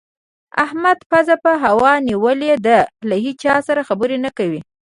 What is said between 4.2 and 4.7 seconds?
نه کوي.